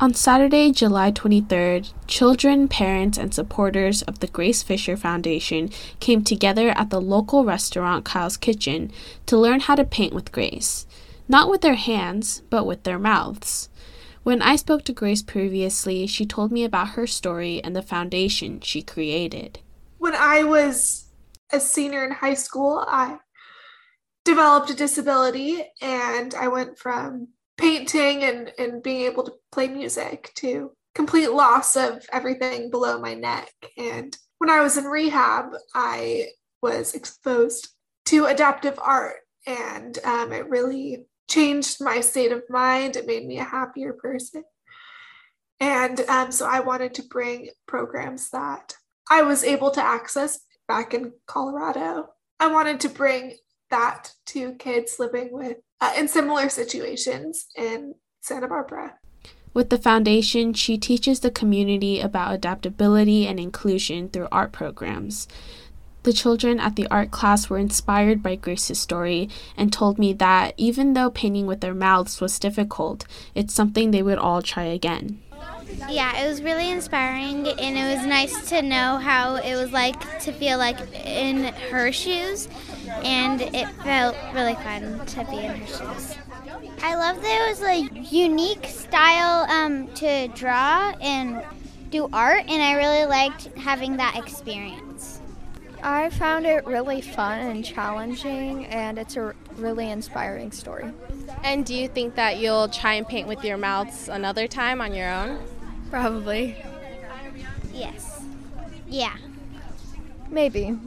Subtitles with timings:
[0.00, 5.70] On Saturday, July 23rd, children, parents, and supporters of the Grace Fisher Foundation
[6.00, 8.90] came together at the local restaurant Kyle's Kitchen
[9.26, 10.86] to learn how to paint with Grace.
[11.28, 13.68] Not with their hands, but with their mouths.
[14.24, 18.60] When I spoke to Grace previously, she told me about her story and the foundation
[18.60, 19.60] she created.
[19.98, 21.04] When I was
[21.52, 23.18] a senior in high school, I
[24.24, 30.32] developed a disability and I went from painting and, and being able to play music
[30.36, 33.52] to complete loss of everything below my neck.
[33.76, 36.28] And when I was in rehab, I
[36.62, 37.68] was exposed
[38.06, 42.96] to adaptive art and um, it really changed my state of mind.
[42.96, 44.44] It made me a happier person.
[45.60, 48.74] And um, so I wanted to bring programs that
[49.10, 52.08] I was able to access back in Colorado.
[52.40, 53.36] I wanted to bring
[53.70, 58.94] that to kids living with uh, in similar situations in Santa Barbara.
[59.52, 65.28] With the foundation, she teaches the community about adaptability and inclusion through art programs.
[66.02, 70.54] The children at the art class were inspired by Grace's story and told me that
[70.56, 75.20] even though painting with their mouths was difficult, it's something they would all try again.
[75.88, 80.20] Yeah, it was really inspiring, and it was nice to know how it was like
[80.20, 82.48] to feel like in her shoes,
[82.88, 86.16] and it felt really fun to be in her shoes.
[86.82, 91.42] I love that it was a unique style um, to draw and
[91.90, 95.20] do art, and I really liked having that experience.
[95.82, 100.90] I found it really fun and challenging, and it's a really inspiring story.
[101.42, 104.94] And do you think that you'll try and paint with your mouths another time on
[104.94, 105.38] your own?
[105.90, 106.56] Probably.
[107.72, 108.22] Yes.
[108.88, 109.16] Yeah.
[110.30, 110.78] Maybe.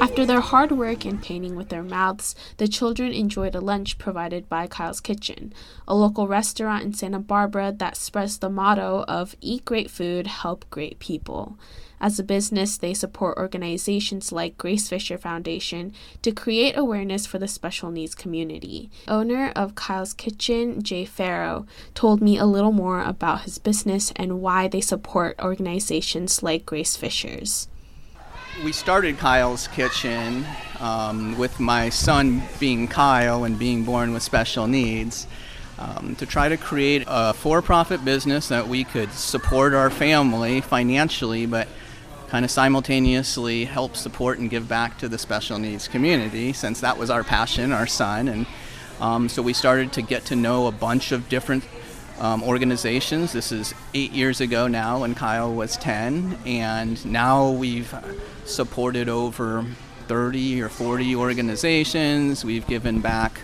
[0.00, 4.48] After their hard work and painting with their mouths, the children enjoyed a lunch provided
[4.48, 5.52] by Kyle's Kitchen,
[5.86, 10.68] a local restaurant in Santa Barbara that spreads the motto of Eat Great Food, Help
[10.70, 11.56] Great People.
[12.00, 15.92] As a business, they support organizations like Grace Fisher Foundation
[16.22, 18.90] to create awareness for the special needs community.
[19.06, 21.64] Owner of Kyle's Kitchen, Jay Farrow,
[21.94, 26.96] told me a little more about his business and why they support organizations like Grace
[26.96, 27.68] Fisher's.
[28.60, 30.44] We started Kyle's Kitchen
[30.78, 35.26] um, with my son being Kyle and being born with special needs.
[35.78, 40.60] Um, to try to create a for profit business that we could support our family
[40.60, 41.66] financially, but
[42.28, 46.98] kind of simultaneously help support and give back to the special needs community since that
[46.98, 48.28] was our passion, our son.
[48.28, 48.46] And
[49.00, 51.64] um, so we started to get to know a bunch of different
[52.18, 53.32] um, organizations.
[53.32, 57.94] This is eight years ago now when Kyle was 10, and now we've
[58.44, 59.64] supported over
[60.08, 62.44] 30 or 40 organizations.
[62.44, 63.40] We've given back,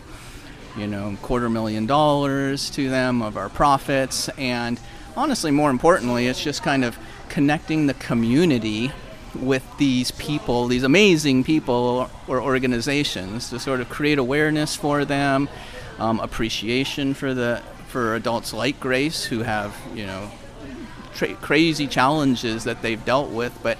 [0.76, 4.78] you know, quarter million dollars to them of our profits, and
[5.16, 6.98] honestly, more importantly, it's just kind of
[7.28, 8.92] connecting the community
[9.34, 15.48] with these people, these amazing people or organizations, to sort of create awareness for them,
[15.98, 20.30] um, appreciation for the for adults like Grace who have you know
[21.14, 23.78] tra- crazy challenges that they've dealt with, but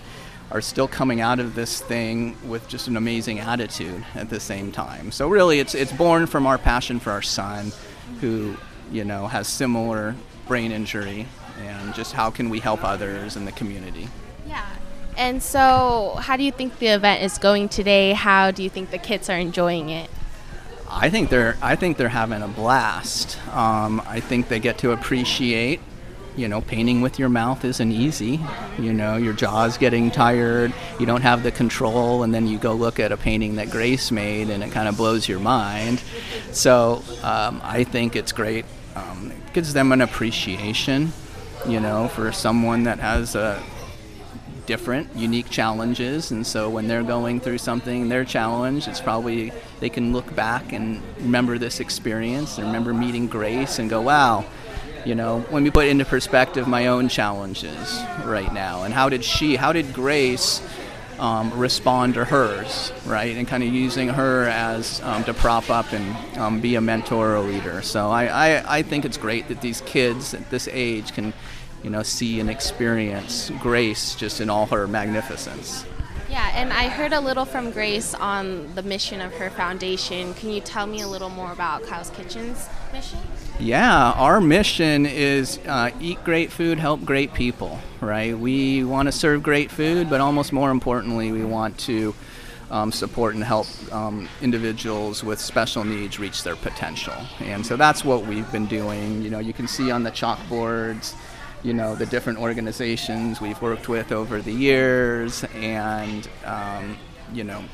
[0.50, 4.72] are still coming out of this thing with just an amazing attitude at the same
[4.72, 5.12] time.
[5.12, 7.72] So really, it's it's born from our passion for our son,
[8.20, 8.56] who
[8.90, 10.14] you know has similar
[10.46, 11.26] brain injury
[11.60, 14.08] and just how can we help others in the community.
[14.46, 14.66] Yeah.
[15.16, 18.12] And so, how do you think the event is going today?
[18.12, 20.08] How do you think the kids are enjoying it?
[20.90, 23.38] I think they're I think they're having a blast.
[23.54, 25.80] Um, I think they get to appreciate.
[26.36, 28.38] You know, painting with your mouth isn't easy.
[28.78, 30.72] You know, your jaw's getting tired.
[31.00, 34.12] You don't have the control, and then you go look at a painting that Grace
[34.12, 36.00] made, and it kind of blows your mind.
[36.52, 38.66] So um, I think it's great.
[38.94, 41.12] Um, it gives them an appreciation
[41.66, 43.62] you know, for someone that has a
[44.68, 46.30] different, unique challenges.
[46.30, 50.74] And so when they're going through something, their challenge, it's probably they can look back
[50.74, 54.44] and remember this experience and remember meeting Grace and go, wow,
[55.06, 58.82] you know, let me put into perspective my own challenges right now.
[58.82, 60.60] And how did she, how did Grace
[61.18, 63.36] um, respond to hers, right?
[63.36, 67.30] And kind of using her as um, to prop up and um, be a mentor
[67.30, 67.80] or a leader.
[67.80, 71.32] So I, I, I think it's great that these kids at this age can,
[71.82, 75.84] you know, see and experience Grace just in all her magnificence.
[76.30, 80.34] Yeah, and I heard a little from Grace on the mission of her foundation.
[80.34, 83.18] Can you tell me a little more about Kyle's Kitchen's mission?
[83.58, 88.38] Yeah, our mission is uh, eat great food, help great people, right?
[88.38, 92.14] We want to serve great food, but almost more importantly, we want to
[92.70, 97.14] um, support and help um, individuals with special needs reach their potential.
[97.40, 99.22] And so that's what we've been doing.
[99.22, 101.14] You know, you can see on the chalkboards,
[101.62, 106.96] you know, the different organizations we've worked with over the years, and um,
[107.32, 107.64] you know,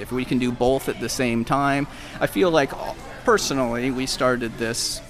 [0.00, 1.86] if we can do both at the same time,
[2.20, 2.72] I feel like
[3.24, 5.00] personally we started this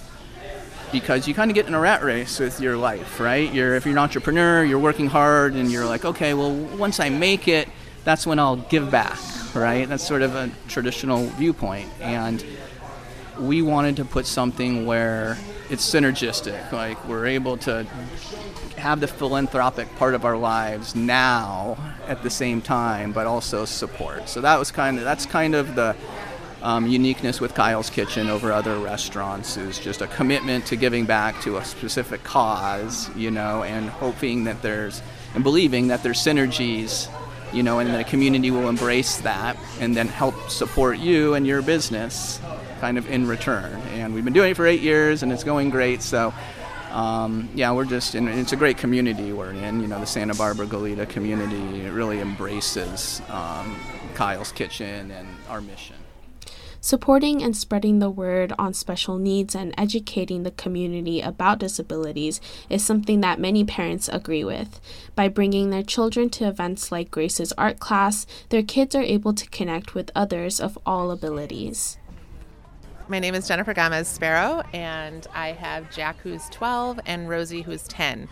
[0.93, 3.53] because you kind of get in a rat race with your life, right?
[3.53, 7.09] You're if you're an entrepreneur, you're working hard, and you're like, okay, well, once I
[7.09, 7.69] make it,
[8.05, 9.19] that's when I'll give back,
[9.55, 9.89] right?
[9.89, 12.45] That's sort of a traditional viewpoint, and
[13.39, 15.39] we wanted to put something where
[15.71, 17.85] it's synergistic, like we're able to
[18.77, 21.77] have the philanthropic part of our lives now
[22.07, 24.29] at the same time, but also support.
[24.29, 25.95] So that was kind of that's kind of the
[26.63, 31.41] um, uniqueness with Kyle's Kitchen over other restaurants is just a commitment to giving back
[31.43, 35.03] to a specific cause, you know, and hoping that there's
[35.35, 37.09] and believing that there's synergies,
[37.53, 41.63] you know, and the community will embrace that and then help support you and your
[41.63, 42.41] business
[42.81, 43.75] kind of in return.
[43.93, 46.03] And we've been doing it for eight years and it's going great.
[46.03, 46.33] So,
[46.91, 49.81] um, yeah, we're just in, it's a great community we're in.
[49.81, 53.79] You know, the Santa Barbara Goleta community it really embraces um,
[54.15, 55.97] Kyle's Kitchen and our mission.
[56.81, 62.41] Supporting and spreading the word on special needs and educating the community about disabilities
[62.71, 64.81] is something that many parents agree with.
[65.17, 69.49] By bringing their children to events like Grace's art class, their kids are able to
[69.51, 71.99] connect with others of all abilities.
[73.11, 77.85] My name is Jennifer Gomez Sparrow, and I have Jack, who's 12, and Rosie, who's
[77.85, 78.29] 10.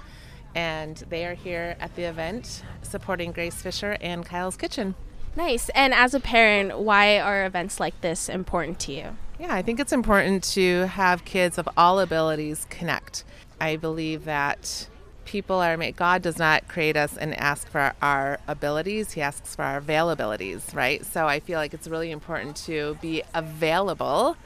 [0.55, 4.94] And they are here at the event supporting Grace Fisher and Kyle's Kitchen.
[5.34, 5.70] Nice.
[5.70, 9.17] And as a parent, why are events like this important to you?
[9.40, 13.25] Yeah, I think it's important to have kids of all abilities connect.
[13.58, 14.88] I believe that
[15.25, 19.56] people are made, God does not create us and ask for our abilities, He asks
[19.56, 21.02] for our availabilities, right?
[21.05, 24.37] So I feel like it's really important to be available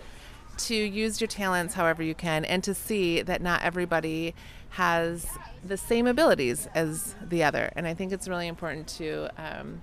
[0.59, 4.35] to use your talents however you can and to see that not everybody
[4.71, 5.27] has
[5.65, 7.73] the same abilities as the other.
[7.75, 9.83] And I think it's really important to um,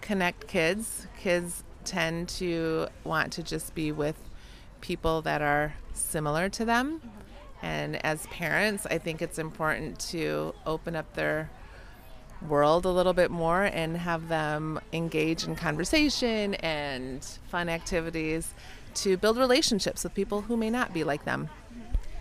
[0.00, 1.06] connect kids.
[1.18, 4.16] Kids tend to want to just be with
[4.80, 7.00] people that are similar to them.
[7.62, 11.50] And as parents, I think it's important to open up their
[12.46, 18.52] world a little bit more and have them engage in conversation and fun activities
[18.96, 21.50] to build relationships with people who may not be like them.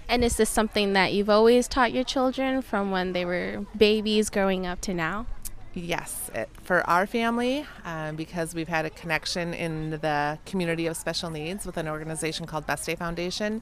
[0.07, 4.29] And is this something that you've always taught your children from when they were babies
[4.29, 5.25] growing up to now?
[5.73, 10.95] Yes, it, for our family, um, because we've had a connection in the community of
[10.95, 13.61] special needs with an organization called Best Day Foundation,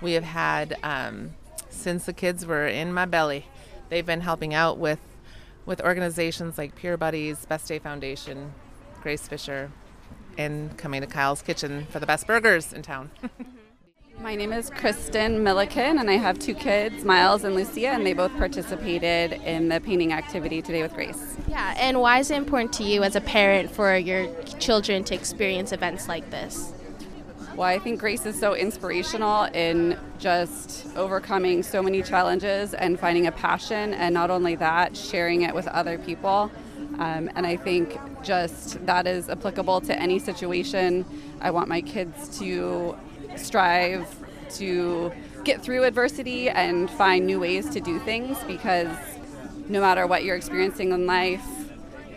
[0.00, 1.34] we have had um,
[1.70, 3.46] since the kids were in my belly.
[3.90, 4.98] They've been helping out with
[5.64, 8.52] with organizations like Peer Buddies, Best Day Foundation,
[9.00, 9.70] Grace Fisher,
[10.38, 13.10] and coming to Kyle's Kitchen for the best burgers in town.
[14.20, 18.12] My name is Kristen Milliken, and I have two kids, Miles and Lucia, and they
[18.12, 21.36] both participated in the painting activity today with Grace.
[21.48, 25.14] Yeah, and why is it important to you as a parent for your children to
[25.14, 26.72] experience events like this?
[27.56, 33.26] Well, I think Grace is so inspirational in just overcoming so many challenges and finding
[33.26, 36.50] a passion, and not only that, sharing it with other people.
[36.98, 41.04] Um, and I think just that is applicable to any situation.
[41.40, 42.96] I want my kids to
[43.36, 44.06] strive
[44.56, 45.12] to
[45.44, 48.96] get through adversity and find new ways to do things because
[49.68, 51.44] no matter what you're experiencing in life,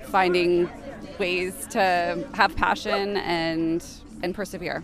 [0.06, 0.70] finding
[1.18, 3.86] ways to have passion and
[4.22, 4.84] and persevere.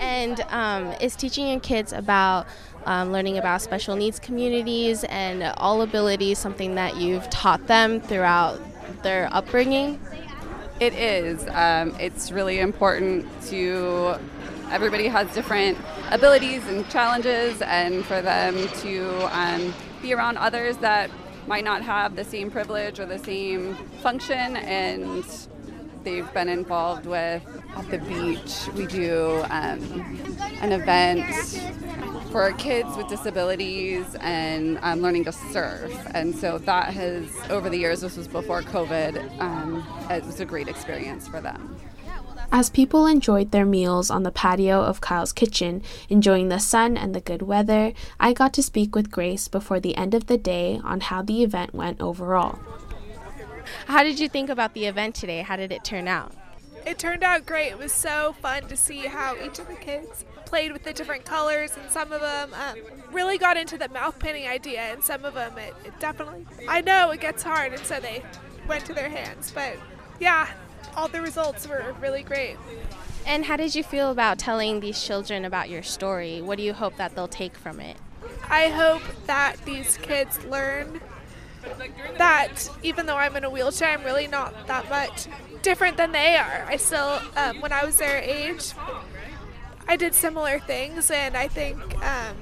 [0.00, 2.46] And um, is teaching your kids about
[2.86, 8.60] um, learning about special needs communities and all abilities something that you've taught them throughout
[9.02, 10.00] their upbringing?
[10.80, 11.46] It is.
[11.48, 14.18] Um, it's really important to
[14.70, 15.76] everybody has different
[16.10, 21.10] abilities and challenges, and for them to um, be around others that
[21.46, 25.24] might not have the same privilege or the same function, and
[26.04, 27.42] they've been involved with
[27.76, 28.68] at the beach.
[28.74, 31.24] We do um, an event
[32.30, 35.92] for kids with disabilities and um, learning to surf.
[36.14, 40.44] And so that has, over the years, this was before COVID, um, it was a
[40.44, 41.76] great experience for them.
[42.52, 47.14] As people enjoyed their meals on the patio of Kyle's kitchen, enjoying the sun and
[47.14, 50.80] the good weather, I got to speak with Grace before the end of the day
[50.82, 52.58] on how the event went overall.
[53.86, 55.42] How did you think about the event today?
[55.42, 56.32] How did it turn out?
[56.86, 57.68] It turned out great.
[57.68, 61.24] It was so fun to see how each of the kids played with the different
[61.24, 62.76] colors, and some of them um,
[63.12, 66.46] really got into the mouth painting idea, and some of them it, it definitely.
[66.68, 68.22] I know it gets hard, and so they
[68.66, 69.76] went to their hands, but
[70.18, 70.48] yeah,
[70.96, 72.56] all the results were really great.
[73.26, 76.40] And how did you feel about telling these children about your story?
[76.40, 77.96] What do you hope that they'll take from it?
[78.48, 81.00] I hope that these kids learn
[82.18, 85.26] that even though I'm in a wheelchair, I'm really not that much
[85.62, 86.64] different than they are.
[86.68, 88.72] I still, um, when I was their age,
[89.88, 92.36] I did similar things, and I think um,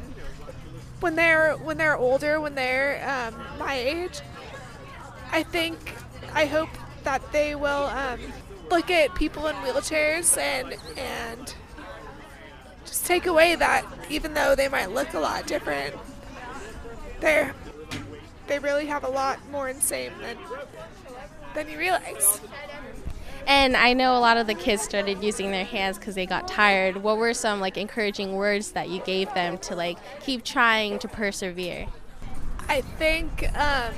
[1.01, 4.21] when they're when they're older, when they're um, my age,
[5.33, 5.95] I think
[6.35, 6.71] I hope
[7.05, 8.21] that they will um,
[8.71, 11.55] look at people in wheelchairs and and
[12.85, 15.95] just take away that even though they might look a lot different,
[17.21, 17.55] they're
[18.49, 20.37] they really have a lot more in same than
[21.55, 22.41] than you realize.
[23.47, 26.47] And I know a lot of the kids started using their hands because they got
[26.47, 26.99] tired.
[26.99, 31.09] What were some like encouraging words that you gave them to like keep trying to
[31.09, 31.87] persevere?
[32.69, 33.95] I think um,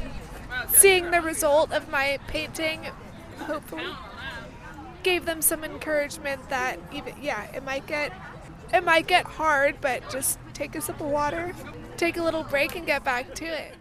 [0.68, 2.86] seeing the result of my painting,
[3.40, 3.88] hopefully,
[5.02, 8.12] gave them some encouragement that even yeah, it might get
[8.72, 11.52] it might get hard, but just take a sip of water,
[11.96, 13.74] take a little break, and get back to it.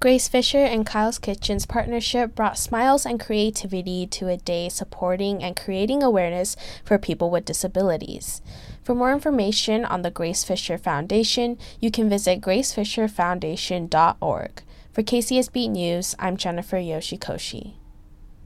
[0.00, 5.54] Grace Fisher and Kyle's Kitchen's partnership brought smiles and creativity to a day supporting and
[5.54, 8.40] creating awareness for people with disabilities.
[8.82, 14.62] For more information on the Grace Fisher Foundation, you can visit gracefisherfoundation.org.
[14.90, 17.74] For KCSB News, I'm Jennifer Yoshikoshi.